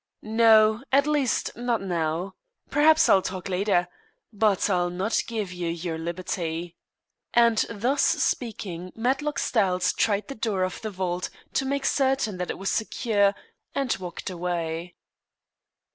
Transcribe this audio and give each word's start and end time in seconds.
"No 0.23 0.83
at 0.91 1.05
least, 1.05 1.55
not 1.55 1.79
now. 1.79 2.33
Perhaps 2.71 3.07
I'll 3.07 3.21
talk 3.21 3.47
later. 3.49 3.87
But 4.33 4.67
I'll 4.67 4.89
not 4.89 5.21
give 5.27 5.53
you 5.53 5.67
your 5.67 5.99
liberty," 5.99 6.75
and 7.35 7.63
thus 7.69 8.01
speaking 8.01 8.91
Matlock 8.95 9.37
Styles 9.37 9.93
tried 9.93 10.27
the 10.27 10.33
door 10.33 10.63
of 10.63 10.81
the 10.81 10.89
vault, 10.89 11.29
to 11.53 11.67
make 11.67 11.85
certain 11.85 12.37
that 12.37 12.49
it 12.49 12.57
was 12.57 12.71
secure, 12.71 13.35
and 13.75 13.95
walked 13.97 14.31
away. 14.31 14.95